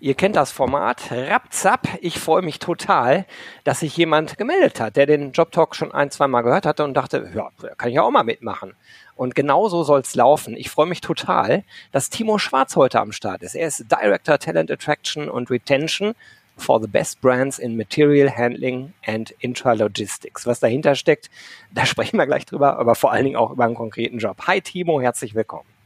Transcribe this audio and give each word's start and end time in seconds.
Ihr 0.00 0.14
kennt 0.14 0.36
das 0.36 0.52
Format. 0.52 1.10
Rapzap. 1.10 1.88
Ich 2.00 2.20
freue 2.20 2.42
mich 2.42 2.60
total, 2.60 3.26
dass 3.64 3.80
sich 3.80 3.96
jemand 3.96 4.38
gemeldet 4.38 4.78
hat, 4.78 4.94
der 4.94 5.06
den 5.06 5.32
Job 5.32 5.50
Talk 5.50 5.74
schon 5.74 5.90
ein, 5.90 6.12
zwei 6.12 6.28
Mal 6.28 6.42
gehört 6.42 6.66
hatte 6.66 6.84
und 6.84 6.94
dachte, 6.94 7.28
ja, 7.34 7.50
kann 7.76 7.90
ich 7.90 7.98
auch 7.98 8.10
mal 8.12 8.22
mitmachen. 8.22 8.74
Und 9.16 9.34
genau 9.34 9.68
so 9.68 9.82
soll 9.82 9.98
es 9.98 10.14
laufen. 10.14 10.56
Ich 10.56 10.70
freue 10.70 10.86
mich 10.86 11.00
total, 11.00 11.64
dass 11.90 12.10
Timo 12.10 12.38
Schwarz 12.38 12.76
heute 12.76 13.00
am 13.00 13.10
Start 13.10 13.42
ist. 13.42 13.56
Er 13.56 13.66
ist 13.66 13.86
Director 13.90 14.38
Talent 14.38 14.70
Attraction 14.70 15.28
und 15.28 15.50
Retention 15.50 16.14
for 16.56 16.80
the 16.80 16.86
best 16.86 17.20
brands 17.20 17.58
in 17.58 17.76
Material 17.76 18.30
Handling 18.30 18.92
and 19.04 19.32
Intralogistics. 19.40 20.46
Was 20.46 20.60
dahinter 20.60 20.94
steckt, 20.94 21.28
da 21.72 21.84
sprechen 21.86 22.18
wir 22.18 22.26
gleich 22.26 22.46
drüber, 22.46 22.78
aber 22.78 22.94
vor 22.94 23.10
allen 23.10 23.24
Dingen 23.24 23.36
auch 23.36 23.50
über 23.50 23.64
einen 23.64 23.74
konkreten 23.74 24.18
Job. 24.18 24.46
Hi 24.46 24.60
Timo, 24.60 25.00
herzlich 25.00 25.34
willkommen. 25.34 25.77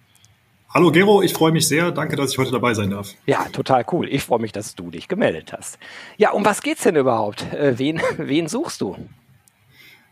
Hallo 0.74 0.90
Gero, 0.90 1.20
ich 1.20 1.34
freue 1.34 1.52
mich 1.52 1.68
sehr. 1.68 1.90
Danke, 1.90 2.16
dass 2.16 2.32
ich 2.32 2.38
heute 2.38 2.50
dabei 2.50 2.72
sein 2.72 2.88
darf. 2.88 3.10
Ja, 3.26 3.44
total 3.52 3.84
cool. 3.92 4.08
Ich 4.08 4.22
freue 4.22 4.38
mich, 4.38 4.52
dass 4.52 4.74
du 4.74 4.90
dich 4.90 5.06
gemeldet 5.06 5.52
hast. 5.52 5.78
Ja, 6.16 6.30
um 6.30 6.46
was 6.46 6.62
geht's 6.62 6.82
denn 6.84 6.96
überhaupt? 6.96 7.42
Äh, 7.52 7.78
wen, 7.78 8.00
wen 8.16 8.48
suchst 8.48 8.80
du? 8.80 8.96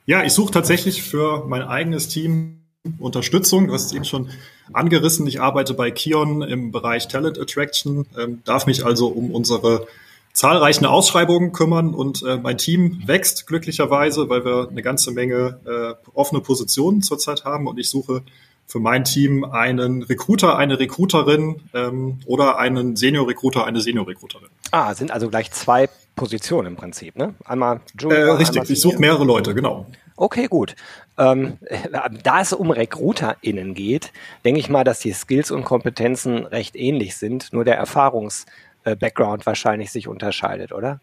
Ja, 0.05 0.22
ich 0.22 0.34
suche 0.34 0.52
tatsächlich 0.52 1.02
für 1.02 1.47
mein 1.47 1.62
eigenes 1.62 2.08
Team 2.08 2.61
Unterstützung. 2.98 3.69
Du 3.69 3.72
hast 3.72 3.86
es 3.86 3.92
eben 3.94 4.05
schon 4.05 4.28
angerissen. 4.75 5.27
Ich 5.27 5.41
arbeite 5.41 5.72
bei 5.72 5.91
Kion 5.91 6.42
im 6.42 6.72
Bereich 6.72 7.08
Talent 7.08 7.39
Attraction, 7.39 8.06
ähm, 8.19 8.42
darf 8.45 8.67
mich 8.67 8.84
also 8.84 9.08
um 9.08 9.30
unsere 9.30 9.86
zahlreichen 10.34 10.84
Ausschreibungen 10.84 11.52
kümmern 11.52 11.95
und 11.95 12.22
äh, 12.22 12.36
mein 12.36 12.58
Team 12.58 13.02
wächst 13.06 13.47
glücklicherweise, 13.47 14.28
weil 14.28 14.45
wir 14.45 14.69
eine 14.69 14.83
ganze 14.83 15.11
Menge 15.11 15.58
äh, 15.64 16.08
offene 16.12 16.42
Positionen 16.42 17.00
zurzeit 17.00 17.47
haben 17.47 17.67
und 17.67 17.78
ich 17.78 17.89
suche 17.89 18.22
für 18.71 18.79
mein 18.79 19.05
Team 19.05 19.45
einen 19.45 20.03
Recruiter, 20.05 20.57
eine 20.57 20.79
Recruiterin 20.79 21.61
ähm, 21.75 22.21
oder 22.25 22.59
einen 22.59 22.95
Senior-Recruiter, 22.95 23.67
eine 23.67 23.81
Senior-Recruiterin. 23.81 24.49
Ah, 24.71 24.95
sind 24.95 25.11
also 25.11 25.29
gleich 25.29 25.51
zwei 25.51 25.89
Positionen 26.15 26.69
im 26.69 26.77
Prinzip, 26.77 27.17
ne? 27.17 27.35
Einmal 27.45 27.81
Junior, 27.98 28.19
äh, 28.21 28.31
Richtig, 28.33 28.61
einmal 28.61 28.73
ich 28.73 28.81
suche 28.81 28.98
mehrere 28.98 29.25
Leute, 29.25 29.55
genau. 29.55 29.87
Okay, 30.15 30.47
gut. 30.47 30.77
Ähm, 31.19 31.59
da 32.23 32.41
es 32.41 32.53
um 32.53 32.71
RecruiterInnen 32.71 33.75
geht, 33.75 34.13
denke 34.45 34.61
ich 34.61 34.69
mal, 34.69 34.85
dass 34.85 35.01
die 35.01 35.13
Skills 35.13 35.51
und 35.51 35.65
Kompetenzen 35.65 36.47
recht 36.47 36.77
ähnlich 36.77 37.17
sind, 37.17 37.53
nur 37.53 37.65
der 37.65 37.77
Erfahrungs-Background 37.77 39.47
wahrscheinlich 39.47 39.91
sich 39.91 40.07
unterscheidet, 40.07 40.73
oder? 40.73 41.01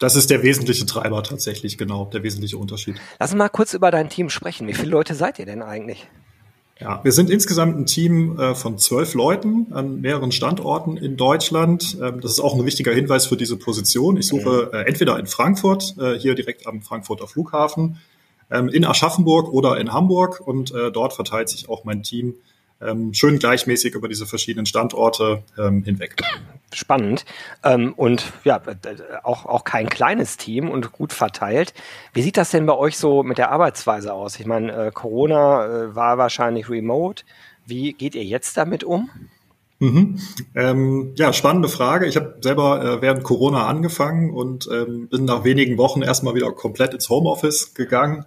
Das 0.00 0.16
ist 0.16 0.30
der 0.30 0.42
wesentliche 0.42 0.86
Treiber 0.86 1.22
tatsächlich, 1.22 1.78
genau, 1.78 2.06
der 2.06 2.24
wesentliche 2.24 2.56
Unterschied. 2.58 2.96
Lass 3.20 3.30
uns 3.30 3.38
mal 3.38 3.50
kurz 3.50 3.74
über 3.74 3.92
dein 3.92 4.08
Team 4.08 4.30
sprechen. 4.30 4.66
Wie 4.66 4.74
viele 4.74 4.90
Leute 4.90 5.14
seid 5.14 5.38
ihr 5.38 5.46
denn 5.46 5.62
eigentlich? 5.62 6.08
Ja, 6.80 7.04
wir 7.04 7.12
sind 7.12 7.28
insgesamt 7.28 7.78
ein 7.78 7.84
Team 7.84 8.38
äh, 8.38 8.54
von 8.54 8.78
zwölf 8.78 9.12
Leuten 9.12 9.66
an 9.72 10.00
mehreren 10.00 10.32
Standorten 10.32 10.96
in 10.96 11.18
Deutschland. 11.18 11.98
Ähm, 12.00 12.20
das 12.22 12.32
ist 12.32 12.40
auch 12.40 12.54
ein 12.54 12.64
wichtiger 12.64 12.92
Hinweis 12.92 13.26
für 13.26 13.36
diese 13.36 13.58
Position. 13.58 14.16
Ich 14.16 14.28
suche 14.28 14.70
äh, 14.72 14.88
entweder 14.88 15.18
in 15.18 15.26
Frankfurt, 15.26 15.94
äh, 15.98 16.14
hier 16.18 16.34
direkt 16.34 16.66
am 16.66 16.80
Frankfurter 16.80 17.28
Flughafen, 17.28 17.98
ähm, 18.50 18.70
in 18.70 18.86
Aschaffenburg 18.86 19.52
oder 19.52 19.78
in 19.78 19.92
Hamburg 19.92 20.40
und 20.40 20.72
dort 20.92 21.12
verteilt 21.12 21.48
sich 21.48 21.68
auch 21.68 21.84
mein 21.84 22.02
Team 22.02 22.34
ähm, 22.80 23.12
schön 23.12 23.38
gleichmäßig 23.38 23.94
über 23.94 24.08
diese 24.08 24.26
verschiedenen 24.26 24.66
Standorte 24.66 25.42
hinweg. 25.56 26.16
Spannend. 26.72 27.24
Ähm, 27.64 27.92
und 27.94 28.32
ja, 28.44 28.60
auch, 29.24 29.44
auch 29.44 29.64
kein 29.64 29.88
kleines 29.88 30.36
Team 30.36 30.70
und 30.70 30.92
gut 30.92 31.12
verteilt. 31.12 31.74
Wie 32.12 32.22
sieht 32.22 32.36
das 32.36 32.50
denn 32.50 32.66
bei 32.66 32.76
euch 32.76 32.96
so 32.96 33.22
mit 33.22 33.38
der 33.38 33.50
Arbeitsweise 33.50 34.12
aus? 34.12 34.38
Ich 34.38 34.46
meine, 34.46 34.72
äh, 34.86 34.90
Corona 34.92 35.66
äh, 35.66 35.94
war 35.94 36.16
wahrscheinlich 36.16 36.68
remote. 36.68 37.24
Wie 37.66 37.92
geht 37.92 38.14
ihr 38.14 38.24
jetzt 38.24 38.56
damit 38.56 38.84
um? 38.84 39.10
Mhm. 39.80 40.20
Ähm, 40.54 41.12
ja, 41.16 41.32
spannende 41.32 41.68
Frage. 41.68 42.06
Ich 42.06 42.16
habe 42.16 42.36
selber 42.40 42.84
äh, 42.84 43.02
während 43.02 43.24
Corona 43.24 43.66
angefangen 43.66 44.30
und 44.30 44.68
ähm, 44.70 45.08
bin 45.08 45.24
nach 45.24 45.42
wenigen 45.42 45.78
Wochen 45.78 46.02
erstmal 46.02 46.34
wieder 46.34 46.52
komplett 46.52 46.94
ins 46.94 47.08
Homeoffice 47.08 47.74
gegangen 47.74 48.26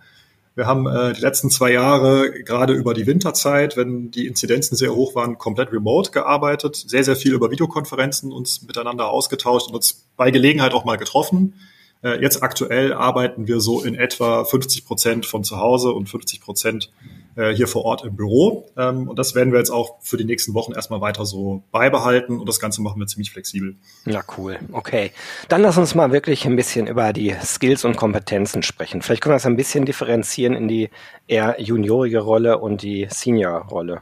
wir 0.56 0.68
haben 0.68 0.86
äh, 0.88 1.14
die 1.14 1.22
letzten 1.22 1.50
zwei 1.50 1.72
Jahre 1.72 2.32
gerade 2.44 2.74
über 2.74 2.94
die 2.94 3.08
Winterzeit, 3.08 3.76
wenn 3.76 4.12
die 4.12 4.28
Inzidenzen 4.28 4.76
sehr 4.76 4.94
hoch 4.94 5.16
waren, 5.16 5.38
komplett 5.38 5.72
remote 5.72 6.12
gearbeitet, 6.12 6.76
sehr, 6.76 7.04
sehr 7.04 7.16
viel 7.16 7.34
über 7.34 7.50
Videokonferenzen 7.50 8.32
uns 8.32 8.62
miteinander 8.62 9.10
ausgetauscht 9.10 9.68
und 9.68 9.76
uns 9.76 10.06
bei 10.16 10.30
Gelegenheit 10.30 10.74
auch 10.74 10.86
mal 10.86 10.98
getroffen. 10.98 11.56
Äh, 12.04 12.22
jetzt 12.22 12.44
aktuell 12.44 12.94
arbeiten 12.94 13.48
wir 13.48 13.62
so 13.62 13.82
in 13.84 13.96
etwa 13.96 14.46
50 14.46 14.86
Prozent 14.86 15.26
von 15.26 15.44
zu 15.44 15.58
Hause 15.58 15.92
und 15.92 16.08
50 16.08 16.42
Prozent 16.42 16.92
äh, 17.36 17.54
hier 17.54 17.68
vor 17.68 17.86
Ort 17.86 18.04
im 18.04 18.16
Büro. 18.16 18.70
Ähm, 18.78 19.08
und 19.08 19.20
das 19.20 19.36
werden 19.36 19.52
wir 19.52 19.60
jetzt 19.60 19.70
auch 19.70 19.98
für 20.02 20.18
die 20.18 20.26
nächsten 20.26 20.54
Wochen 20.54 20.74
erstmal 20.74 21.02
weiter 21.02 21.26
so 21.26 21.64
beibehalten 21.72 22.40
und 22.40 22.48
das 22.48 22.60
Ganze 22.60 22.82
machen 22.82 23.00
wir 23.00 23.08
ziemlich 23.08 23.32
flexibel. 23.32 23.76
Ja, 24.06 24.24
cool. 24.38 24.60
Okay. 24.72 25.12
Dann 25.50 25.62
lass 25.62 25.78
uns 25.78 25.96
mal 25.96 26.12
wirklich 26.12 26.46
ein 26.46 26.56
bisschen 26.56 26.88
über 26.88 27.14
die 27.14 27.36
Skills 27.44 27.86
und 27.86 27.98
Kompetenzen 27.98 28.64
sprechen. 28.64 29.02
Vielleicht 29.02 29.22
können 29.22 29.34
wir 29.34 29.38
das 29.38 29.46
ein 29.46 29.58
bisschen 29.58 29.86
differenzieren 29.86 30.56
in 30.56 30.68
die 30.68 30.90
eher 31.28 31.60
juniorige 31.62 32.20
Rolle 32.20 32.60
und 32.60 32.82
die 32.82 33.08
Senior-Rolle. 33.10 34.02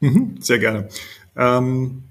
Mhm, 0.00 0.36
sehr 0.40 0.58
gerne. 0.58 0.88
Ähm, 1.36 2.04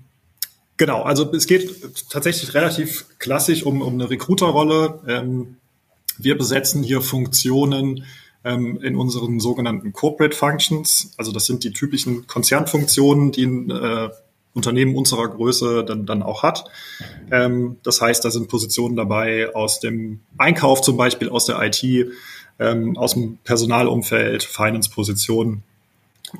Genau, 0.81 1.03
also 1.03 1.31
es 1.34 1.46
geht 1.46 2.09
tatsächlich 2.09 2.56
relativ 2.56 3.06
klassisch 3.19 3.62
um, 3.62 3.84
um 3.84 3.94
eine 3.94 4.09
Recruiter-Rolle. 4.09 5.00
Ähm, 5.07 5.57
wir 6.18 6.35
besetzen 6.35 6.81
hier 6.81 7.01
Funktionen, 7.01 8.03
ähm, 8.44 8.79
in 8.81 8.96
unseren 8.96 9.40
sogenannten 9.40 9.94
Corporate 9.94 10.35
Functions. 10.35 11.13
Also 11.18 11.31
das 11.31 11.46
sind 11.46 11.63
die 11.63 11.72
typischen 11.72 12.28
Konzernfunktionen, 12.28 13.31
die 13.31 13.46
ein 13.46 13.69
äh, 13.69 14.09
Unternehmen 14.53 14.96
unserer 14.96 15.28
Größe 15.29 15.85
dann, 15.85 16.06
dann 16.06 16.24
auch 16.24 16.44
hat. 16.44 16.66
Ähm, 17.31 17.78
das 17.84 18.01
heißt, 18.01 18.24
da 18.25 18.31
sind 18.31 18.50
Positionen 18.50 18.96
dabei 18.96 19.53
aus 19.56 19.80
dem 19.80 20.22
Einkauf 20.38 20.81
zum 20.81 20.97
Beispiel, 20.97 21.30
aus 21.30 21.46
der 21.46 21.62
IT, 21.62 21.84
ähm, 22.59 22.97
aus 22.97 23.13
dem 23.13 23.38
Personalumfeld, 23.44 24.44
Finance-Positionen. 24.44 25.63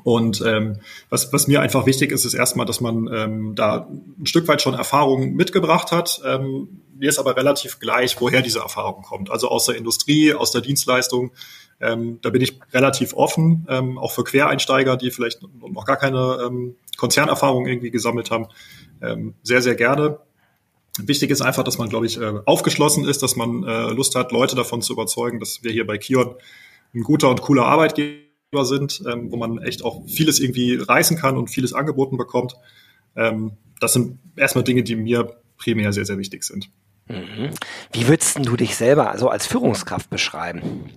Und 0.04 0.42
ähm, 0.46 0.78
was, 1.10 1.32
was 1.32 1.46
mir 1.46 1.60
einfach 1.60 1.86
wichtig 1.86 2.12
ist, 2.12 2.24
ist 2.24 2.34
erstmal, 2.34 2.66
dass 2.66 2.80
man 2.80 3.08
ähm, 3.12 3.54
da 3.54 3.88
ein 4.18 4.26
Stück 4.26 4.48
weit 4.48 4.62
schon 4.62 4.74
Erfahrung 4.74 5.34
mitgebracht 5.34 5.92
hat. 5.92 6.20
Ähm, 6.24 6.80
mir 6.96 7.08
ist 7.08 7.18
aber 7.18 7.36
relativ 7.36 7.78
gleich, 7.78 8.20
woher 8.20 8.42
diese 8.42 8.60
Erfahrung 8.60 9.02
kommt. 9.02 9.30
Also 9.30 9.48
aus 9.48 9.66
der 9.66 9.76
Industrie, 9.76 10.34
aus 10.34 10.52
der 10.52 10.60
Dienstleistung. 10.60 11.32
Ähm, 11.80 12.18
da 12.22 12.30
bin 12.30 12.42
ich 12.42 12.60
relativ 12.72 13.12
offen, 13.14 13.66
ähm, 13.68 13.98
auch 13.98 14.12
für 14.12 14.24
Quereinsteiger, 14.24 14.96
die 14.96 15.10
vielleicht 15.10 15.40
noch 15.42 15.84
gar 15.84 15.96
keine 15.96 16.38
ähm, 16.46 16.76
Konzernerfahrung 16.96 17.66
irgendwie 17.66 17.90
gesammelt 17.90 18.30
haben. 18.30 18.46
Ähm, 19.00 19.34
sehr, 19.42 19.62
sehr 19.62 19.74
gerne. 19.74 20.20
Wichtig 20.98 21.30
ist 21.30 21.40
einfach, 21.40 21.64
dass 21.64 21.78
man, 21.78 21.88
glaube 21.88 22.06
ich, 22.06 22.20
äh, 22.20 22.34
aufgeschlossen 22.44 23.04
ist, 23.08 23.22
dass 23.22 23.34
man 23.34 23.64
äh, 23.64 23.90
Lust 23.90 24.14
hat, 24.14 24.30
Leute 24.30 24.54
davon 24.54 24.82
zu 24.82 24.92
überzeugen, 24.92 25.40
dass 25.40 25.64
wir 25.64 25.72
hier 25.72 25.86
bei 25.86 25.98
Kion 25.98 26.34
ein 26.94 27.02
guter 27.02 27.30
und 27.30 27.40
cooler 27.40 27.64
Arbeitgeber 27.64 28.31
sind, 28.60 29.02
ähm, 29.10 29.32
wo 29.32 29.36
man 29.36 29.62
echt 29.62 29.82
auch 29.82 30.06
vieles 30.06 30.38
irgendwie 30.38 30.76
reißen 30.76 31.16
kann 31.16 31.36
und 31.38 31.48
vieles 31.48 31.72
angeboten 31.72 32.18
bekommt. 32.18 32.54
Ähm, 33.16 33.52
das 33.80 33.94
sind 33.94 34.18
erstmal 34.36 34.62
Dinge, 34.62 34.82
die 34.82 34.94
mir 34.94 35.36
primär 35.56 35.92
sehr, 35.92 36.04
sehr 36.04 36.18
wichtig 36.18 36.44
sind. 36.44 36.68
Mhm. 37.08 37.50
Wie 37.92 38.06
würdest 38.08 38.38
du 38.42 38.56
dich 38.56 38.76
selber 38.76 39.10
also 39.10 39.28
als 39.28 39.46
Führungskraft 39.46 40.10
beschreiben? 40.10 40.62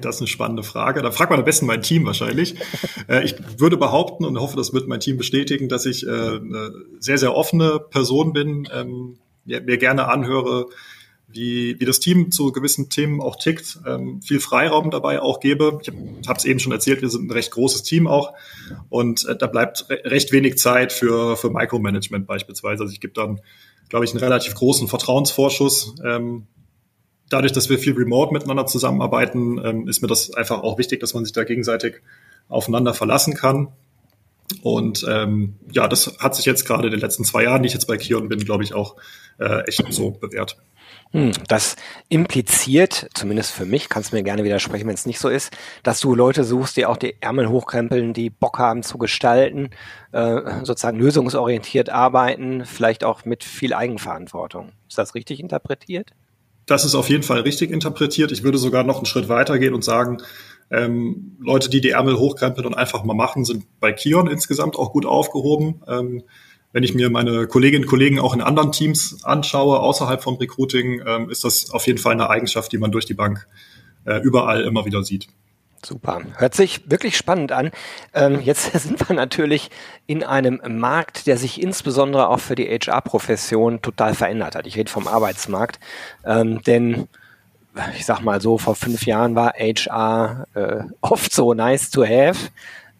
Das 0.00 0.16
ist 0.16 0.20
eine 0.20 0.28
spannende 0.28 0.62
Frage. 0.64 1.02
Da 1.02 1.12
fragt 1.12 1.30
man 1.30 1.40
am 1.40 1.44
besten 1.44 1.66
mein 1.66 1.82
Team 1.82 2.04
wahrscheinlich. 2.04 2.56
Äh, 3.08 3.24
ich 3.24 3.36
würde 3.58 3.76
behaupten 3.76 4.24
und 4.24 4.40
hoffe, 4.40 4.56
das 4.56 4.72
wird 4.72 4.88
mein 4.88 4.98
Team 4.98 5.16
bestätigen, 5.16 5.68
dass 5.68 5.86
ich 5.86 6.04
äh, 6.04 6.10
eine 6.10 6.72
sehr, 6.98 7.18
sehr 7.18 7.36
offene 7.36 7.78
Person 7.78 8.32
bin, 8.32 8.66
ähm, 8.72 9.18
mir 9.44 9.78
gerne 9.78 10.08
anhöre, 10.08 10.66
wie, 11.28 11.78
wie 11.80 11.84
das 11.84 12.00
Team 12.00 12.30
zu 12.30 12.52
gewissen 12.52 12.88
Themen 12.88 13.20
auch 13.20 13.36
tickt, 13.36 13.80
ähm, 13.86 14.22
viel 14.22 14.40
Freiraum 14.40 14.90
dabei 14.90 15.20
auch 15.20 15.40
gebe. 15.40 15.80
Ich 15.82 15.88
habe 16.28 16.38
es 16.38 16.44
eben 16.44 16.60
schon 16.60 16.72
erzählt, 16.72 17.02
wir 17.02 17.10
sind 17.10 17.26
ein 17.26 17.32
recht 17.32 17.50
großes 17.50 17.82
Team 17.82 18.06
auch 18.06 18.32
und 18.88 19.26
äh, 19.26 19.36
da 19.36 19.46
bleibt 19.46 19.86
recht 19.88 20.32
wenig 20.32 20.58
Zeit 20.58 20.92
für, 20.92 21.36
für 21.36 21.50
Micromanagement 21.50 22.26
beispielsweise. 22.26 22.84
Also 22.84 22.92
ich 22.92 23.00
gebe 23.00 23.14
dann 23.14 23.40
glaube 23.88 24.04
ich, 24.04 24.12
einen 24.12 24.20
relativ 24.20 24.54
großen 24.54 24.88
Vertrauensvorschuss. 24.88 25.94
Ähm, 26.04 26.46
dadurch, 27.28 27.52
dass 27.52 27.68
wir 27.68 27.78
viel 27.78 27.94
remote 27.94 28.32
miteinander 28.32 28.66
zusammenarbeiten, 28.66 29.60
ähm, 29.64 29.88
ist 29.88 30.02
mir 30.02 30.08
das 30.08 30.32
einfach 30.34 30.62
auch 30.62 30.78
wichtig, 30.78 31.00
dass 31.00 31.14
man 31.14 31.24
sich 31.24 31.32
da 31.32 31.44
gegenseitig 31.44 32.02
aufeinander 32.48 32.94
verlassen 32.94 33.34
kann. 33.34 33.68
Und 34.62 35.04
ähm, 35.08 35.56
ja, 35.72 35.88
das 35.88 36.18
hat 36.20 36.36
sich 36.36 36.44
jetzt 36.44 36.64
gerade 36.66 36.86
in 36.86 36.92
den 36.92 37.00
letzten 37.00 37.24
zwei 37.24 37.44
Jahren, 37.44 37.62
die 37.62 37.66
ich 37.66 37.74
jetzt 37.74 37.86
bei 37.86 37.96
Kion 37.96 38.28
bin, 38.28 38.38
glaube 38.44 38.62
ich, 38.62 38.74
auch 38.74 38.96
äh, 39.38 39.62
echt 39.66 39.84
so 39.90 40.12
bewährt. 40.12 40.56
Hm, 41.12 41.32
das 41.48 41.76
impliziert, 42.08 43.08
zumindest 43.14 43.52
für 43.52 43.64
mich, 43.64 43.88
kannst 43.88 44.12
du 44.12 44.16
mir 44.16 44.22
gerne 44.22 44.44
widersprechen, 44.44 44.86
wenn 44.86 44.94
es 44.94 45.06
nicht 45.06 45.20
so 45.20 45.28
ist, 45.28 45.56
dass 45.82 46.00
du 46.00 46.14
Leute 46.14 46.44
suchst, 46.44 46.76
die 46.76 46.86
auch 46.86 46.96
die 46.96 47.16
Ärmel 47.20 47.48
hochkrempeln, 47.48 48.12
die 48.12 48.30
Bock 48.30 48.58
haben 48.58 48.82
zu 48.82 48.98
gestalten, 48.98 49.70
äh, 50.12 50.64
sozusagen 50.64 50.98
lösungsorientiert 50.98 51.90
arbeiten, 51.90 52.64
vielleicht 52.66 53.04
auch 53.04 53.24
mit 53.24 53.44
viel 53.44 53.72
Eigenverantwortung. 53.72 54.72
Ist 54.88 54.98
das 54.98 55.14
richtig 55.14 55.40
interpretiert? 55.40 56.10
Das 56.66 56.84
ist 56.84 56.96
auf 56.96 57.08
jeden 57.08 57.22
Fall 57.22 57.40
richtig 57.40 57.70
interpretiert. 57.70 58.32
Ich 58.32 58.42
würde 58.42 58.58
sogar 58.58 58.82
noch 58.82 58.96
einen 58.96 59.06
Schritt 59.06 59.28
weitergehen 59.28 59.72
und 59.72 59.84
sagen, 59.84 60.18
ähm, 60.70 61.36
Leute, 61.40 61.70
die 61.70 61.80
die 61.80 61.90
Ärmel 61.90 62.18
hochkrempeln 62.18 62.66
und 62.66 62.74
einfach 62.74 63.04
mal 63.04 63.14
machen, 63.14 63.44
sind 63.44 63.64
bei 63.78 63.92
Kion 63.92 64.26
insgesamt 64.26 64.76
auch 64.76 64.92
gut 64.92 65.06
aufgehoben. 65.06 65.82
Ähm, 65.86 66.24
wenn 66.76 66.82
ich 66.82 66.94
mir 66.94 67.08
meine 67.08 67.46
Kolleginnen 67.46 67.84
und 67.84 67.88
Kollegen 67.88 68.18
auch 68.18 68.34
in 68.34 68.42
anderen 68.42 68.70
Teams 68.70 69.24
anschaue, 69.24 69.80
außerhalb 69.80 70.22
vom 70.22 70.34
Recruiting, 70.34 71.00
ähm, 71.06 71.30
ist 71.30 71.42
das 71.42 71.70
auf 71.70 71.86
jeden 71.86 71.98
Fall 71.98 72.12
eine 72.12 72.28
Eigenschaft, 72.28 72.70
die 72.70 72.76
man 72.76 72.92
durch 72.92 73.06
die 73.06 73.14
Bank 73.14 73.48
äh, 74.04 74.18
überall 74.18 74.60
immer 74.60 74.84
wieder 74.84 75.02
sieht. 75.02 75.26
Super. 75.82 76.20
Hört 76.36 76.54
sich 76.54 76.90
wirklich 76.90 77.16
spannend 77.16 77.50
an. 77.50 77.70
Ähm, 78.12 78.42
jetzt 78.42 78.72
sind 78.78 79.08
wir 79.08 79.16
natürlich 79.16 79.70
in 80.06 80.22
einem 80.22 80.60
Markt, 80.78 81.26
der 81.26 81.38
sich 81.38 81.62
insbesondere 81.62 82.28
auch 82.28 82.40
für 82.40 82.56
die 82.56 82.66
HR-Profession 82.66 83.80
total 83.80 84.14
verändert 84.14 84.54
hat. 84.54 84.66
Ich 84.66 84.76
rede 84.76 84.90
vom 84.90 85.08
Arbeitsmarkt. 85.08 85.80
Ähm, 86.26 86.60
denn 86.60 87.08
ich 87.96 88.04
sag 88.04 88.20
mal 88.20 88.42
so, 88.42 88.58
vor 88.58 88.74
fünf 88.74 89.06
Jahren 89.06 89.34
war 89.34 89.54
HR 89.54 90.46
äh, 90.52 90.82
oft 91.00 91.32
so 91.32 91.54
nice 91.54 91.88
to 91.90 92.04
have. 92.04 92.50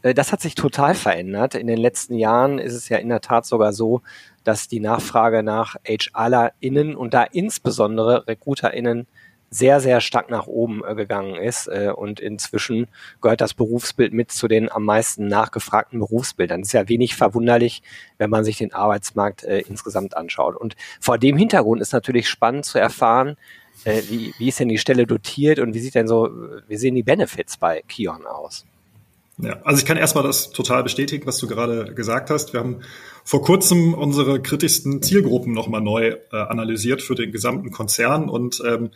Äh, 0.07 0.15
das 0.15 0.33
hat 0.33 0.41
sich 0.41 0.55
total 0.55 0.95
verändert. 0.95 1.55
In 1.55 1.67
den 1.67 1.79
letzten 1.79 2.15
Jahren 2.15 2.59
ist 2.59 2.75
es 2.75 2.89
ja 2.89 2.99
in 2.99 3.09
der 3.09 3.21
Tat 3.21 3.47
sogar 3.47 3.73
so, 3.73 4.03
dass 4.45 4.69
die 4.69 4.81
Nachfrage 4.81 5.43
nach 5.43 5.77
HRlerInnen 5.85 6.95
und 6.97 7.15
da 7.15 7.25
insbesondere 7.25 8.27
RecruiterInnen 8.29 9.07
sehr, 9.49 9.81
sehr 9.81 10.01
stark 10.01 10.29
nach 10.29 10.47
oben 10.47 10.83
äh, 10.85 10.95
gegangen 10.95 11.37
ist. 11.37 11.67
Äh, 11.69 11.93
und 11.95 12.21
inzwischen 12.21 12.89
gehört 13.21 13.41
das 13.41 13.55
Berufsbild 13.55 14.13
mit 14.13 14.31
zu 14.31 14.49
den 14.49 14.71
am 14.71 14.85
meisten 14.85 15.27
nachgefragten 15.27 15.99
Berufsbildern. 15.99 16.61
Das 16.61 16.69
ist 16.69 16.73
ja 16.73 16.89
wenig 16.89 17.17
verwunderlich, 17.17 17.83
wenn 18.19 18.31
man 18.31 18.45
sich 18.45 18.59
den 18.59 18.73
Arbeitsmarkt 18.73 19.43
insgesamt 19.45 20.17
anschaut. 20.17 20.57
Und 20.57 20.77
vor 21.01 21.19
dem 21.19 21.37
Hintergrund 21.37 21.81
ist 21.81 21.93
natürlich 21.93 22.29
spannend 22.29 22.65
zu 22.65 22.79
erfahren, 22.79 23.37
wie, 23.85 24.35
wie 24.39 24.49
ist 24.49 24.59
denn 24.59 24.69
die 24.69 24.79
Stelle 24.79 25.07
dotiert 25.07 25.59
und 25.61 25.75
wie 25.75 25.81
sieht 25.81 25.95
denn 25.95 26.09
so, 26.09 26.29
wie 26.67 26.77
sehen 26.77 26.95
die 26.95 27.03
Benefits 27.03 27.57
bei 27.57 27.83
Kion 27.87 28.27
aus? 28.27 28.67
Ja, 29.39 29.61
also 29.65 29.79
ich 29.79 29.85
kann 29.85 29.99
erstmal 29.99 30.25
das 30.25 30.51
total 30.51 30.83
bestätigen, 30.83 31.27
was 31.27 31.39
du 31.39 31.47
gerade 31.47 31.93
gesagt 31.95 32.31
hast. 32.31 32.55
Wir 32.55 32.61
haben 32.61 32.81
vor 33.23 33.43
kurzem 33.43 33.93
unsere 33.93 34.41
kritischsten 34.41 35.03
Zielgruppen 35.03 35.53
nochmal 35.53 35.83
neu 35.83 36.17
äh, 36.33 36.37
analysiert 36.37 37.03
für 37.03 37.15
den 37.15 37.33
gesamten 37.33 37.71
Konzern 37.71 38.31
und 38.31 38.63
ähm, 38.67 38.91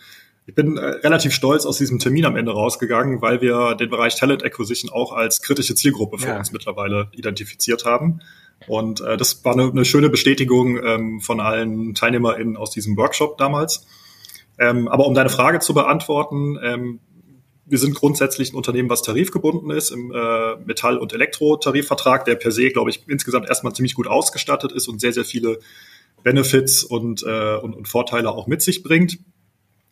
ich 0.46 0.54
bin 0.54 0.78
äh, 0.78 0.80
relativ 0.80 1.32
stolz 1.32 1.66
aus 1.66 1.78
diesem 1.78 1.98
Termin 1.98 2.24
am 2.24 2.36
Ende 2.36 2.52
rausgegangen, 2.52 3.20
weil 3.20 3.40
wir 3.40 3.74
den 3.74 3.90
Bereich 3.90 4.16
Talent 4.16 4.42
Acquisition 4.42 4.90
auch 4.90 5.12
als 5.12 5.42
kritische 5.42 5.74
Zielgruppe 5.74 6.18
für 6.18 6.28
ja. 6.28 6.38
uns 6.38 6.52
mittlerweile 6.52 7.08
identifiziert 7.12 7.84
haben. 7.84 8.20
Und 8.66 9.00
äh, 9.00 9.16
das 9.16 9.44
war 9.44 9.52
eine, 9.52 9.70
eine 9.70 9.84
schöne 9.84 10.08
Bestätigung 10.08 10.78
ähm, 10.82 11.20
von 11.20 11.40
allen 11.40 11.94
TeilnehmerInnen 11.94 12.56
aus 12.56 12.70
diesem 12.70 12.96
Workshop 12.96 13.38
damals. 13.38 13.86
Ähm, 14.58 14.88
aber 14.88 15.06
um 15.06 15.14
deine 15.14 15.30
Frage 15.30 15.60
zu 15.60 15.72
beantworten, 15.72 16.58
ähm, 16.62 17.00
wir 17.70 17.78
sind 17.78 17.94
grundsätzlich 17.94 18.52
ein 18.52 18.56
Unternehmen, 18.56 18.90
was 18.90 19.02
tarifgebunden 19.02 19.70
ist 19.70 19.90
im 19.90 20.12
äh, 20.12 20.56
Metall- 20.64 20.98
und 20.98 21.12
Elektrotarifvertrag, 21.12 22.24
der 22.24 22.34
per 22.34 22.50
se, 22.50 22.70
glaube 22.70 22.90
ich, 22.90 23.04
insgesamt 23.06 23.48
erstmal 23.48 23.72
ziemlich 23.72 23.94
gut 23.94 24.08
ausgestattet 24.08 24.72
ist 24.72 24.88
und 24.88 25.00
sehr, 25.00 25.12
sehr 25.12 25.24
viele 25.24 25.60
Benefits 26.24 26.82
und, 26.82 27.22
äh, 27.22 27.56
und, 27.56 27.74
und 27.74 27.86
Vorteile 27.86 28.32
auch 28.32 28.48
mit 28.48 28.60
sich 28.60 28.82
bringt. 28.82 29.18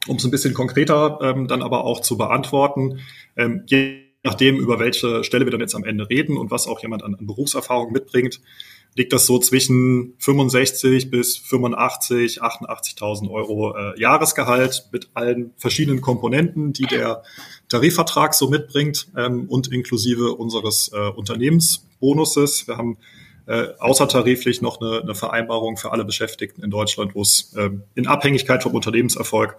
Um 0.09 0.17
es 0.17 0.25
ein 0.25 0.33
bisschen 0.33 0.55
konkreter 0.55 1.21
ähm, 1.23 1.47
dann 1.47 1.63
aber 1.63 1.85
auch 1.85 2.01
zu 2.01 2.19
beantworten, 2.19 3.01
ähm, 3.37 3.63
je 3.67 4.01
nachdem, 4.25 4.57
über 4.57 4.81
welche 4.81 5.23
Stelle 5.23 5.47
wir 5.47 5.53
dann 5.53 5.61
jetzt 5.61 5.77
am 5.77 5.85
Ende 5.85 6.11
reden 6.11 6.37
und 6.37 6.51
was 6.51 6.67
auch 6.67 6.81
jemand 6.83 7.05
an, 7.05 7.15
an 7.15 7.27
Berufserfahrung 7.27 7.93
mitbringt, 7.93 8.41
liegt 8.99 9.13
das 9.13 9.27
so 9.27 9.39
zwischen 9.39 10.15
65 10.19 11.11
bis 11.11 11.39
85, 11.39 12.43
88.000 12.43 13.31
Euro 13.31 13.75
äh, 13.77 13.99
Jahresgehalt 13.99 14.89
mit 14.93 15.09
allen 15.15 15.53
verschiedenen 15.57 16.01
Komponenten, 16.01 16.73
die 16.73 16.87
der 16.87 17.23
Tarifvertrag 17.69 18.35
so 18.35 18.49
mitbringt 18.49 19.07
ähm, 19.17 19.47
und 19.49 19.69
inklusive 19.73 20.35
unseres 20.35 20.91
äh, 20.93 20.99
Unternehmensbonuses. 21.11 22.67
Wir 22.67 22.77
haben 22.77 22.99
äh, 23.47 23.69
außertariflich 23.79 24.63
noch 24.63 24.81
eine, 24.81 25.01
eine 25.01 25.15
Vereinbarung 25.15 25.77
für 25.77 25.93
alle 25.93 26.05
Beschäftigten 26.05 26.65
in 26.65 26.71
Deutschland, 26.71 27.15
wo 27.15 27.23
es 27.23 27.55
ähm, 27.57 27.85
in 27.95 28.09
Abhängigkeit 28.09 28.65
vom 28.65 28.75
Unternehmenserfolg 28.75 29.57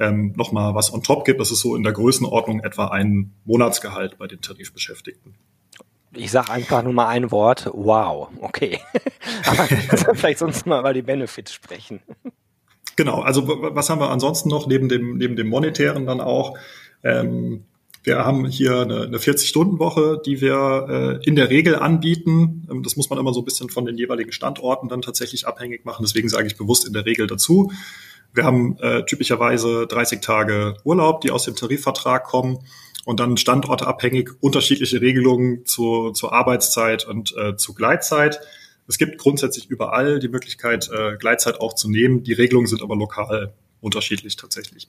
ähm, 0.00 0.32
nochmal 0.34 0.74
was 0.74 0.92
on 0.92 1.04
top 1.04 1.24
gibt. 1.24 1.40
Das 1.40 1.52
ist 1.52 1.60
so 1.60 1.76
in 1.76 1.84
der 1.84 1.92
Größenordnung 1.92 2.60
etwa 2.60 2.88
ein 2.88 3.32
Monatsgehalt 3.44 4.18
bei 4.18 4.26
den 4.26 4.40
Tarifbeschäftigten. 4.40 5.36
Ich 6.14 6.30
sage 6.30 6.50
einfach 6.50 6.82
nur 6.82 6.92
mal 6.92 7.08
ein 7.08 7.30
Wort. 7.30 7.70
Wow. 7.72 8.28
Okay. 8.40 8.80
Aber 9.46 9.64
vielleicht 10.14 10.38
sonst 10.38 10.66
mal 10.66 10.80
über 10.80 10.92
die 10.92 11.02
Benefits 11.02 11.52
sprechen. 11.52 12.00
Genau. 12.96 13.20
Also 13.20 13.46
was 13.48 13.90
haben 13.90 14.00
wir 14.00 14.10
ansonsten 14.10 14.48
noch 14.48 14.66
neben 14.66 14.88
dem 14.88 15.16
neben 15.16 15.36
dem 15.36 15.48
monetären 15.48 16.06
dann 16.06 16.20
auch? 16.20 16.58
Ähm, 17.02 17.64
wir 18.02 18.24
haben 18.24 18.46
hier 18.46 18.80
eine, 18.80 19.02
eine 19.02 19.18
40-Stunden-Woche, 19.18 20.22
die 20.24 20.40
wir 20.40 21.20
äh, 21.22 21.26
in 21.26 21.36
der 21.36 21.50
Regel 21.50 21.76
anbieten. 21.76 22.66
Ähm, 22.70 22.82
das 22.82 22.96
muss 22.96 23.10
man 23.10 23.18
immer 23.18 23.34
so 23.34 23.42
ein 23.42 23.44
bisschen 23.44 23.68
von 23.68 23.84
den 23.84 23.98
jeweiligen 23.98 24.32
Standorten 24.32 24.88
dann 24.88 25.02
tatsächlich 25.02 25.46
abhängig 25.46 25.84
machen. 25.84 26.04
Deswegen 26.06 26.28
sage 26.28 26.46
ich 26.46 26.56
bewusst 26.56 26.86
in 26.86 26.94
der 26.94 27.04
Regel 27.04 27.26
dazu. 27.26 27.70
Wir 28.32 28.44
haben 28.44 28.78
äh, 28.78 29.04
typischerweise 29.04 29.86
30 29.86 30.20
Tage 30.20 30.76
Urlaub, 30.84 31.20
die 31.20 31.30
aus 31.30 31.44
dem 31.44 31.56
Tarifvertrag 31.56 32.24
kommen 32.24 32.60
und 33.04 33.20
dann 33.20 33.36
standortabhängig 33.36 34.30
unterschiedliche 34.40 35.00
Regelungen 35.00 35.64
zu, 35.66 36.10
zur 36.10 36.32
Arbeitszeit 36.32 37.06
und 37.06 37.34
äh, 37.36 37.56
zu 37.56 37.74
Gleitzeit. 37.74 38.40
Es 38.86 38.98
gibt 38.98 39.18
grundsätzlich 39.18 39.70
überall 39.70 40.18
die 40.18 40.28
Möglichkeit, 40.28 40.90
äh, 40.92 41.16
Gleitzeit 41.16 41.60
auch 41.60 41.74
zu 41.74 41.88
nehmen. 41.88 42.24
Die 42.24 42.32
Regelungen 42.32 42.66
sind 42.66 42.82
aber 42.82 42.96
lokal 42.96 43.52
unterschiedlich 43.80 44.36
tatsächlich. 44.36 44.88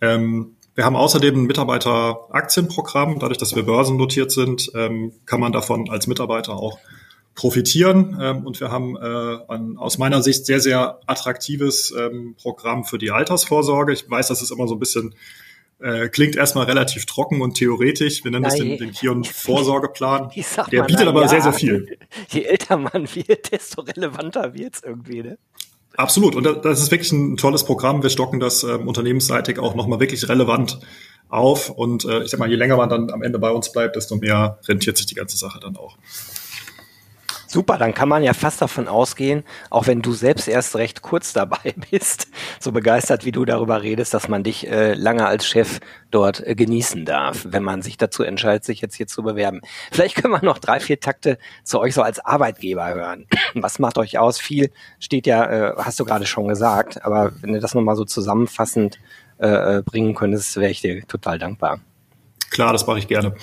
Ähm, 0.00 0.56
wir 0.74 0.84
haben 0.84 0.96
außerdem 0.96 1.34
ein 1.34 1.46
Mitarbeiteraktienprogramm. 1.46 3.18
Dadurch, 3.18 3.38
dass 3.38 3.56
wir 3.56 3.64
börsennotiert 3.64 4.30
sind, 4.30 4.70
ähm, 4.74 5.12
kann 5.26 5.40
man 5.40 5.52
davon 5.52 5.90
als 5.90 6.06
Mitarbeiter 6.06 6.54
auch 6.54 6.78
profitieren. 7.34 8.16
Ähm, 8.20 8.46
und 8.46 8.60
wir 8.60 8.70
haben 8.70 8.96
äh, 8.96 9.38
ein 9.48 9.76
aus 9.76 9.98
meiner 9.98 10.22
Sicht 10.22 10.46
sehr, 10.46 10.60
sehr 10.60 11.00
attraktives 11.06 11.92
ähm, 11.98 12.34
Programm 12.40 12.84
für 12.84 12.98
die 12.98 13.10
Altersvorsorge. 13.10 13.92
Ich 13.92 14.08
weiß, 14.08 14.28
das 14.28 14.42
ist 14.42 14.52
immer 14.52 14.68
so 14.68 14.74
ein 14.74 14.78
bisschen 14.78 15.14
äh, 15.82 16.08
klingt 16.08 16.36
erstmal 16.36 16.66
relativ 16.66 17.06
trocken 17.06 17.40
und 17.40 17.54
theoretisch. 17.54 18.24
Wir 18.24 18.30
nennen 18.30 18.44
das 18.44 18.56
den, 18.56 18.78
den 18.78 18.92
Kion 18.92 19.24
Vorsorgeplan. 19.24 20.30
Der 20.70 20.82
bietet 20.84 21.06
aber 21.06 21.22
ja, 21.22 21.28
sehr, 21.28 21.42
sehr 21.42 21.52
viel. 21.52 21.98
Je 22.28 22.44
älter 22.44 22.76
man 22.76 23.08
wird, 23.14 23.52
desto 23.52 23.82
relevanter 23.82 24.54
wird's 24.54 24.82
irgendwie, 24.84 25.22
ne? 25.22 25.38
Absolut. 25.96 26.36
Und 26.36 26.44
das 26.44 26.80
ist 26.80 26.90
wirklich 26.90 27.12
ein 27.12 27.36
tolles 27.36 27.64
Programm. 27.64 28.02
Wir 28.02 28.10
stocken 28.10 28.40
das 28.40 28.62
ähm, 28.62 28.86
unternehmensseitig 28.88 29.58
auch 29.58 29.74
nochmal 29.74 30.00
wirklich 30.00 30.28
relevant 30.28 30.78
auf. 31.28 31.70
Und 31.70 32.04
äh, 32.04 32.22
ich 32.22 32.30
sag 32.30 32.40
mal, 32.40 32.48
je 32.48 32.56
länger 32.56 32.76
man 32.76 32.88
dann 32.88 33.10
am 33.10 33.22
Ende 33.22 33.38
bei 33.38 33.50
uns 33.50 33.72
bleibt, 33.72 33.96
desto 33.96 34.16
mehr 34.16 34.58
rentiert 34.68 34.96
sich 34.96 35.06
die 35.06 35.14
ganze 35.14 35.36
Sache 35.36 35.60
dann 35.60 35.76
auch. 35.76 35.96
Super, 37.50 37.78
dann 37.78 37.94
kann 37.94 38.08
man 38.08 38.22
ja 38.22 38.32
fast 38.32 38.62
davon 38.62 38.86
ausgehen, 38.86 39.42
auch 39.70 39.88
wenn 39.88 40.02
du 40.02 40.12
selbst 40.12 40.46
erst 40.46 40.76
recht 40.76 41.02
kurz 41.02 41.32
dabei 41.32 41.74
bist, 41.90 42.28
so 42.60 42.70
begeistert 42.70 43.24
wie 43.24 43.32
du 43.32 43.44
darüber 43.44 43.82
redest, 43.82 44.14
dass 44.14 44.28
man 44.28 44.44
dich 44.44 44.68
äh, 44.68 44.94
lange 44.94 45.26
als 45.26 45.48
Chef 45.48 45.80
dort 46.12 46.46
äh, 46.46 46.54
genießen 46.54 47.04
darf, 47.04 47.44
wenn 47.48 47.64
man 47.64 47.82
sich 47.82 47.96
dazu 47.96 48.22
entscheidet, 48.22 48.64
sich 48.64 48.80
jetzt 48.80 48.94
hier 48.94 49.08
zu 49.08 49.24
bewerben. 49.24 49.62
Vielleicht 49.90 50.14
können 50.14 50.32
wir 50.32 50.44
noch 50.44 50.58
drei, 50.58 50.78
vier 50.78 51.00
Takte 51.00 51.38
zu 51.64 51.80
euch 51.80 51.92
so 51.92 52.02
als 52.02 52.24
Arbeitgeber 52.24 52.94
hören. 52.94 53.26
Was 53.54 53.80
macht 53.80 53.98
euch 53.98 54.16
aus? 54.16 54.38
Viel 54.38 54.70
steht 55.00 55.26
ja, 55.26 55.72
äh, 55.72 55.74
hast 55.76 55.98
du 55.98 56.04
gerade 56.04 56.26
schon 56.26 56.46
gesagt, 56.46 57.04
aber 57.04 57.32
wenn 57.40 57.54
du 57.54 57.58
das 57.58 57.74
nochmal 57.74 57.96
so 57.96 58.04
zusammenfassend 58.04 59.00
äh, 59.40 59.78
äh, 59.78 59.82
bringen 59.82 60.14
könntest, 60.14 60.54
wäre 60.56 60.70
ich 60.70 60.82
dir 60.82 61.04
total 61.08 61.40
dankbar. 61.40 61.80
Klar, 62.50 62.72
das 62.72 62.86
mache 62.86 62.98
ich 62.98 63.06
gerne. 63.06 63.34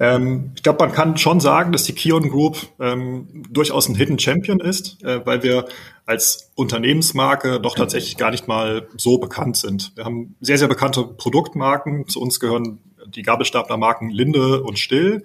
Ähm, 0.00 0.52
ich 0.56 0.62
glaube, 0.62 0.84
man 0.84 0.94
kann 0.94 1.16
schon 1.18 1.38
sagen, 1.38 1.70
dass 1.70 1.84
die 1.84 1.92
Kion 1.92 2.30
Group 2.30 2.58
ähm, 2.80 3.44
durchaus 3.50 3.88
ein 3.88 3.94
Hidden 3.94 4.18
Champion 4.18 4.58
ist, 4.58 5.04
äh, 5.04 5.24
weil 5.24 5.42
wir 5.42 5.66
als 6.06 6.50
Unternehmensmarke 6.54 7.60
doch 7.60 7.76
tatsächlich 7.76 8.16
gar 8.16 8.30
nicht 8.30 8.48
mal 8.48 8.88
so 8.96 9.18
bekannt 9.18 9.56
sind. 9.56 9.92
Wir 9.96 10.04
haben 10.04 10.34
sehr, 10.40 10.58
sehr 10.58 10.68
bekannte 10.68 11.04
Produktmarken. 11.04 12.08
Zu 12.08 12.20
uns 12.20 12.40
gehören 12.40 12.80
die 13.06 13.22
Gabelstaplermarken 13.22 14.10
Linde 14.10 14.62
und 14.62 14.78
Still, 14.78 15.24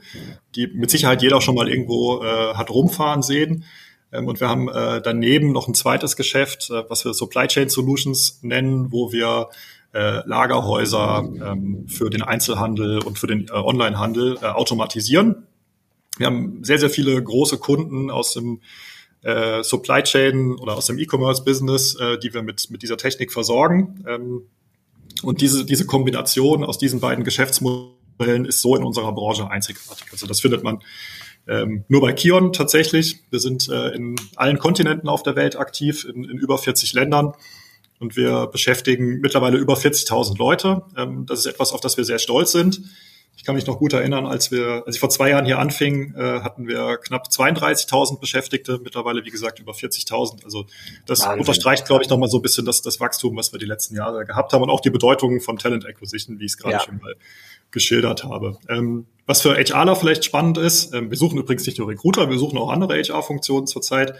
die 0.56 0.68
mit 0.68 0.90
Sicherheit 0.92 1.22
jeder 1.22 1.42
schon 1.42 1.56
mal 1.56 1.70
irgendwo 1.70 2.22
äh, 2.22 2.54
hat 2.54 2.70
rumfahren 2.70 3.22
sehen. 3.22 3.64
Ähm, 4.12 4.28
und 4.28 4.40
wir 4.40 4.50
haben 4.50 4.70
äh, 4.70 5.02
daneben 5.02 5.52
noch 5.52 5.68
ein 5.68 5.74
zweites 5.74 6.16
Geschäft, 6.16 6.70
äh, 6.70 6.84
was 6.90 7.06
wir 7.06 7.14
Supply 7.14 7.48
Chain 7.48 7.70
Solutions 7.70 8.40
nennen, 8.42 8.92
wo 8.92 9.12
wir 9.12 9.50
äh, 9.94 10.28
Lagerhäuser 10.28 11.28
ähm, 11.42 11.88
für 11.88 12.10
den 12.10 12.22
Einzelhandel 12.22 13.00
und 13.00 13.18
für 13.18 13.28
den 13.28 13.48
äh, 13.48 13.54
Onlinehandel 13.54 14.38
äh, 14.42 14.46
automatisieren. 14.46 15.48
Wir 16.18 16.28
haben 16.28 16.64
sehr, 16.64 16.78
sehr 16.78 16.90
viele 16.90 17.22
große 17.22 17.58
Kunden 17.58 18.12
aus 18.12 18.34
dem 18.34 18.62
äh, 19.22 19.64
Supply 19.64 20.04
Chain 20.04 20.56
oder 20.56 20.78
aus 20.78 20.86
dem 20.86 21.00
E-Commerce-Business, 21.00 21.96
äh, 21.96 22.20
die 22.20 22.34
wir 22.34 22.44
mit, 22.44 22.70
mit 22.70 22.84
dieser 22.84 22.98
Technik 22.98 23.32
versorgen. 23.32 24.04
Ähm, 24.08 24.44
und 25.24 25.42
diese, 25.42 25.66
diese 25.66 25.86
Kombination 25.86 26.64
aus 26.64 26.78
diesen 26.78 27.00
beiden 27.00 27.24
Geschäftsmodellen 27.24 28.46
ist 28.46 28.62
so 28.62 28.76
in 28.76 28.84
unserer 28.84 29.12
Branche 29.12 29.50
einzigartig. 29.50 30.08
Also 30.12 30.28
das 30.28 30.40
findet 30.40 30.64
man 30.64 30.80
ähm, 31.48 31.84
nur 31.88 32.02
bei 32.02 32.14
Kion 32.14 32.54
tatsächlich. 32.54 33.22
Wir 33.30 33.40
sind 33.40 33.68
äh, 33.70 33.90
in 33.90 34.16
allen 34.36 34.60
Kontinenten 34.60 35.10
auf 35.10 35.24
der 35.24 35.36
Welt 35.36 35.58
aktiv, 35.58 36.06
in, 36.06 36.24
in 36.24 36.38
über 36.38 36.58
40 36.58 36.94
Ländern. 36.94 37.34
Und 38.00 38.16
wir 38.16 38.48
beschäftigen 38.48 39.20
mittlerweile 39.20 39.58
über 39.58 39.76
40.000 39.76 40.38
Leute. 40.38 40.84
Ähm, 40.98 41.26
das 41.26 41.40
ist 41.40 41.46
etwas, 41.46 41.74
auf 41.74 41.82
das 41.82 41.98
wir 41.98 42.06
sehr 42.06 42.20
stolz 42.20 42.52
sind. 42.52 42.82
Ich 43.40 43.46
kann 43.46 43.56
mich 43.56 43.66
noch 43.68 43.80
gut 43.80 43.94
erinnern, 43.94 44.26
als 44.26 44.52
wir, 44.52 44.84
als 44.86 44.98
ich 44.98 45.00
vor 45.00 45.10
zwei 45.10 45.30
Jahren 45.30 45.46
hier 45.46 45.60
anfing, 45.60 46.14
äh, 46.16 46.42
hatten 46.42 46.68
wir 46.68 46.98
knapp 46.98 47.28
32.000 47.28 48.20
Beschäftigte, 48.20 48.82
mittlerweile 48.84 49.24
wie 49.24 49.30
gesagt 49.30 49.60
über 49.60 49.72
40.000. 49.72 50.44
Also 50.44 50.66
das 51.06 51.22
Wahnsinn. 51.22 51.40
unterstreicht, 51.40 51.86
glaube 51.86 52.04
ich, 52.04 52.10
nochmal 52.10 52.28
so 52.30 52.40
ein 52.40 52.42
bisschen 52.42 52.66
das, 52.66 52.82
das 52.82 53.00
Wachstum, 53.00 53.38
was 53.38 53.54
wir 53.54 53.60
die 53.60 53.66
letzten 53.66 53.96
Jahre 53.96 54.26
gehabt 54.26 54.52
haben 54.52 54.62
und 54.62 54.70
auch 54.70 54.82
die 54.82 54.90
Bedeutung 54.90 55.40
von 55.40 55.58
Talent 55.58 55.86
Acquisition, 55.86 56.40
wie 56.40 56.46
ich 56.46 56.52
es 56.52 56.58
gerade 56.58 56.74
ja. 56.74 56.80
schon 56.82 56.98
mal 56.98 57.16
geschildert 57.72 58.26
habe. 58.26 58.58
Ähm, 58.68 59.06
was 59.26 59.42
für 59.42 59.56
HRler 59.56 59.96
vielleicht 59.96 60.26
spannend 60.26 60.58
ist, 60.58 60.94
ähm, 60.94 61.10
wir 61.10 61.18
suchen 61.18 61.38
übrigens 61.38 61.66
nicht 61.66 61.78
nur 61.78 61.88
Recruiter, 61.88 62.30
wir 62.30 62.38
suchen 62.38 62.58
auch 62.58 62.70
andere 62.70 63.02
HR-Funktionen 63.02 63.68
zurzeit. 63.68 64.16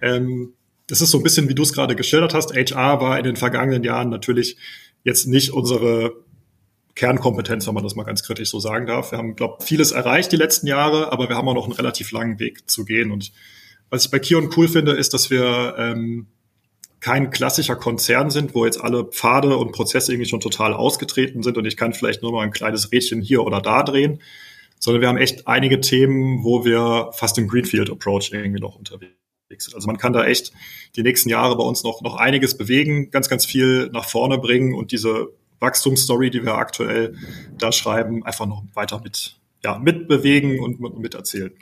Ähm, 0.00 0.52
das 0.90 1.00
ist 1.00 1.10
so 1.10 1.18
ein 1.18 1.22
bisschen, 1.22 1.48
wie 1.48 1.54
du 1.54 1.62
es 1.62 1.72
gerade 1.72 1.94
geschildert 1.94 2.34
hast. 2.34 2.52
HR 2.54 3.00
war 3.00 3.18
in 3.18 3.24
den 3.24 3.36
vergangenen 3.36 3.84
Jahren 3.84 4.10
natürlich 4.10 4.56
jetzt 5.04 5.26
nicht 5.26 5.52
unsere 5.52 6.12
Kernkompetenz, 6.96 7.66
wenn 7.66 7.74
man 7.74 7.84
das 7.84 7.94
mal 7.94 8.02
ganz 8.02 8.22
kritisch 8.22 8.50
so 8.50 8.58
sagen 8.58 8.86
darf. 8.86 9.12
Wir 9.12 9.18
haben, 9.18 9.36
glaube 9.36 9.64
vieles 9.64 9.92
erreicht 9.92 10.32
die 10.32 10.36
letzten 10.36 10.66
Jahre, 10.66 11.12
aber 11.12 11.28
wir 11.28 11.36
haben 11.36 11.48
auch 11.48 11.54
noch 11.54 11.64
einen 11.64 11.74
relativ 11.74 12.10
langen 12.10 12.40
Weg 12.40 12.68
zu 12.68 12.84
gehen. 12.84 13.12
Und 13.12 13.32
was 13.88 14.04
ich 14.04 14.10
bei 14.10 14.18
Kion 14.18 14.50
cool 14.56 14.66
finde, 14.66 14.92
ist, 14.92 15.14
dass 15.14 15.30
wir 15.30 15.76
ähm, 15.78 16.26
kein 16.98 17.30
klassischer 17.30 17.76
Konzern 17.76 18.30
sind, 18.30 18.54
wo 18.54 18.64
jetzt 18.64 18.80
alle 18.80 19.04
Pfade 19.04 19.56
und 19.56 19.72
Prozesse 19.72 20.12
irgendwie 20.12 20.28
schon 20.28 20.40
total 20.40 20.74
ausgetreten 20.74 21.42
sind 21.42 21.56
und 21.56 21.64
ich 21.66 21.76
kann 21.76 21.94
vielleicht 21.94 22.20
nur 22.20 22.32
mal 22.32 22.42
ein 22.42 22.50
kleines 22.50 22.92
Rädchen 22.92 23.22
hier 23.22 23.42
oder 23.42 23.62
da 23.62 23.82
drehen, 23.82 24.20
sondern 24.78 25.00
wir 25.00 25.08
haben 25.08 25.16
echt 25.16 25.48
einige 25.48 25.80
Themen, 25.80 26.44
wo 26.44 26.64
wir 26.64 27.10
fast 27.12 27.38
im 27.38 27.48
Greenfield-Approach 27.48 28.32
irgendwie 28.32 28.60
noch 28.60 28.76
unterwegs 28.76 29.19
Also 29.50 29.86
man 29.86 29.98
kann 29.98 30.12
da 30.12 30.24
echt 30.24 30.52
die 30.96 31.02
nächsten 31.02 31.28
Jahre 31.28 31.56
bei 31.56 31.64
uns 31.64 31.82
noch, 31.82 32.02
noch 32.02 32.16
einiges 32.16 32.56
bewegen, 32.56 33.10
ganz, 33.10 33.28
ganz 33.28 33.44
viel 33.44 33.90
nach 33.92 34.08
vorne 34.08 34.38
bringen 34.38 34.74
und 34.74 34.92
diese 34.92 35.28
Wachstumsstory, 35.58 36.30
die 36.30 36.44
wir 36.44 36.54
aktuell 36.54 37.14
da 37.58 37.72
schreiben, 37.72 38.24
einfach 38.24 38.46
noch 38.46 38.62
weiter 38.74 39.00
mit, 39.02 39.36
ja, 39.64 39.78
mitbewegen 39.78 40.60
und 40.60 40.80
miterzählen. 40.98 41.52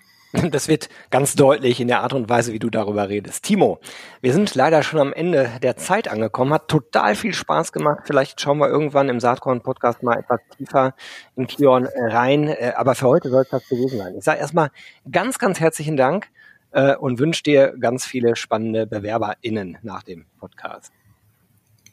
Das 0.50 0.68
wird 0.68 0.90
ganz 1.11 1.37
deutlich 1.37 1.80
in 1.80 1.88
der 1.88 2.02
Art 2.02 2.12
und 2.12 2.28
Weise, 2.28 2.52
wie 2.52 2.59
du 2.59 2.68
darüber 2.68 3.09
redest. 3.09 3.45
Timo, 3.45 3.80
wir 4.21 4.35
sind 4.35 4.54
leider 4.54 4.83
schon 4.83 5.00
am 5.00 5.14
Ende 5.14 5.50
der 5.62 5.78
Zeit 5.78 6.07
angekommen. 6.07 6.52
Hat 6.52 6.68
total 6.68 7.14
viel 7.14 7.33
Spaß 7.33 7.73
gemacht. 7.73 8.00
Vielleicht 8.04 8.38
schauen 8.38 8.59
wir 8.59 8.68
irgendwann 8.68 9.09
im 9.09 9.21
Saatkorn-Podcast 9.21 10.02
mal 10.02 10.18
etwas 10.18 10.40
tiefer 10.57 10.95
in 11.35 11.47
Kion 11.47 11.88
rein. 11.97 12.49
Äh, 12.49 12.75
aber 12.76 12.95
für 12.95 13.09
heute 13.09 13.30
soll 13.30 13.42
es 13.42 13.49
das 13.49 13.66
gewesen 13.68 13.99
sein. 13.99 14.14
Ich 14.18 14.25
sage 14.25 14.38
erstmal 14.38 14.71
ganz, 15.11 15.38
ganz 15.38 15.61
herzlichen 15.61 15.97
Dank 15.97 16.28
äh, 16.72 16.96
und 16.96 17.18
wünsche 17.18 17.42
dir 17.42 17.75
ganz 17.78 18.04
viele 18.04 18.37
spannende 18.37 18.87
BewerberInnen 18.87 19.78
nach 19.82 20.02
dem 20.02 20.26
Podcast. 20.38 20.92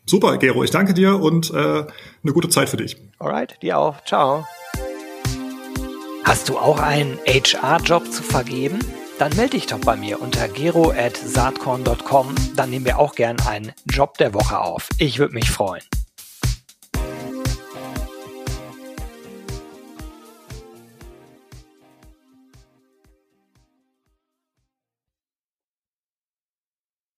Super, 0.06 0.38
Gero, 0.38 0.64
ich 0.64 0.72
danke 0.72 0.94
dir 0.94 1.20
und 1.20 1.52
äh, 1.52 1.56
eine 1.56 2.34
gute 2.34 2.50
Zeit 2.50 2.70
für 2.70 2.78
dich. 2.78 2.98
Alright, 3.18 3.62
dir 3.62 3.80
auch. 3.80 4.04
Ciao. 4.06 4.46
Hast 6.24 6.50
du 6.50 6.58
auch 6.58 6.80
einen 6.80 7.18
HR-Job 7.28 8.12
zu 8.12 8.22
vergeben? 8.22 8.80
Dann 9.18 9.36
melde 9.36 9.52
dich 9.52 9.68
doch 9.68 9.80
bei 9.80 9.96
mir 9.96 10.22
unter 10.22 10.48
gero 10.48 10.92
at 10.92 11.16
saatkorn.com. 11.16 12.36
Dann 12.56 12.70
nehmen 12.70 12.86
wir 12.86 13.00
auch 13.00 13.16
gern 13.16 13.38
einen 13.48 13.72
Job 13.86 14.18
der 14.18 14.34
Woche 14.34 14.60
auf. 14.60 14.90
Ich 14.98 15.20
würde 15.20 15.34
mich 15.34 15.50
freuen. 15.50 15.84